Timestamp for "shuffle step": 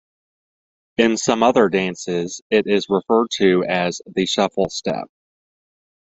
4.25-5.05